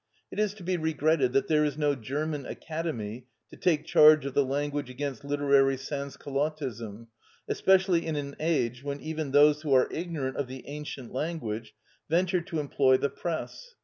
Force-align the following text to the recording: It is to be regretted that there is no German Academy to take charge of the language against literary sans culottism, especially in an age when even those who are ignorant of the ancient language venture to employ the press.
It 0.31 0.39
is 0.39 0.55
to 0.55 0.63
be 0.63 0.77
regretted 0.77 1.31
that 1.33 1.47
there 1.47 1.63
is 1.63 1.77
no 1.77 1.93
German 1.93 2.47
Academy 2.47 3.27
to 3.51 3.55
take 3.55 3.85
charge 3.85 4.25
of 4.25 4.33
the 4.33 4.43
language 4.43 4.89
against 4.89 5.23
literary 5.23 5.77
sans 5.77 6.17
culottism, 6.17 7.05
especially 7.47 8.07
in 8.07 8.15
an 8.15 8.35
age 8.39 8.83
when 8.83 8.99
even 8.99 9.29
those 9.29 9.61
who 9.61 9.75
are 9.75 9.87
ignorant 9.91 10.37
of 10.37 10.47
the 10.47 10.67
ancient 10.67 11.13
language 11.13 11.75
venture 12.09 12.41
to 12.41 12.57
employ 12.59 12.97
the 12.97 13.09
press. 13.09 13.75